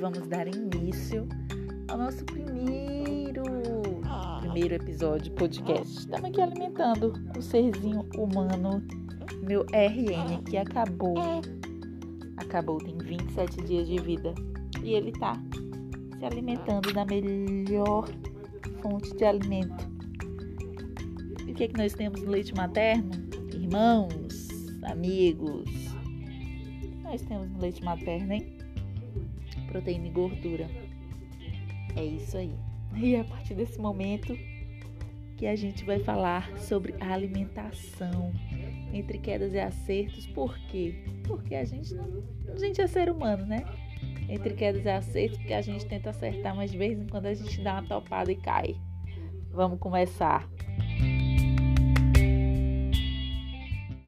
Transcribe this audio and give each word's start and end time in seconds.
vamos 0.00 0.26
dar 0.28 0.48
início 0.48 1.28
ao 1.88 1.98
nosso 1.98 2.24
primeiro 2.24 3.42
primeiro 4.40 4.74
episódio 4.74 5.30
podcast. 5.34 5.98
Estamos 5.98 6.30
aqui 6.30 6.40
alimentando 6.40 7.12
o 7.36 7.42
serzinho 7.42 8.08
humano, 8.16 8.82
meu 9.42 9.60
RN, 9.66 10.42
que 10.48 10.56
acabou. 10.56 11.42
Acabou, 12.38 12.78
tem 12.78 12.96
27 12.96 13.62
dias 13.64 13.86
de 13.86 14.00
vida. 14.00 14.34
E 14.82 14.94
ele 14.94 15.12
tá 15.12 15.38
se 16.18 16.24
alimentando 16.24 16.94
da 16.94 17.04
melhor 17.04 18.08
fonte 18.80 19.14
de 19.14 19.24
alimento. 19.24 19.86
E 21.46 21.52
o 21.52 21.54
que, 21.54 21.64
é 21.64 21.68
que 21.68 21.76
nós 21.76 21.92
temos 21.92 22.22
no 22.22 22.30
leite 22.30 22.54
materno? 22.54 23.10
Irmãos, 23.52 24.48
amigos. 24.84 25.68
Nós 27.02 27.20
temos 27.20 27.50
no 27.50 27.60
leite 27.60 27.84
materno, 27.84 28.32
hein? 28.32 28.59
Proteína 29.70 30.08
e 30.08 30.10
gordura. 30.10 30.68
É 31.96 32.04
isso 32.04 32.36
aí. 32.36 32.54
E 32.96 33.14
é 33.14 33.20
a 33.20 33.24
partir 33.24 33.54
desse 33.54 33.78
momento 33.78 34.36
que 35.36 35.46
a 35.46 35.56
gente 35.56 35.84
vai 35.84 35.98
falar 35.98 36.54
sobre 36.58 36.94
alimentação 37.00 38.32
entre 38.92 39.18
quedas 39.18 39.54
e 39.54 39.58
acertos. 39.58 40.26
Por 40.26 40.58
quê? 40.68 40.94
Porque 41.26 41.54
a 41.54 41.64
gente 41.64 41.94
não, 41.94 42.22
a 42.52 42.58
gente 42.58 42.80
é 42.80 42.86
ser 42.86 43.10
humano, 43.10 43.46
né? 43.46 43.64
Entre 44.28 44.54
quedas 44.54 44.84
e 44.84 44.88
acertos, 44.88 45.38
porque 45.38 45.54
a 45.54 45.62
gente 45.62 45.86
tenta 45.86 46.10
acertar, 46.10 46.54
mas 46.54 46.70
de 46.70 46.78
vez 46.78 46.98
em 46.98 47.06
quando 47.06 47.26
a 47.26 47.34
gente 47.34 47.62
dá 47.62 47.74
uma 47.74 47.84
topada 47.84 48.30
e 48.30 48.36
cai. 48.36 48.76
Vamos 49.50 49.78
começar. 49.78 50.48